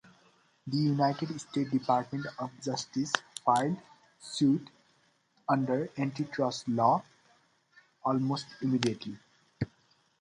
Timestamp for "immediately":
8.63-9.19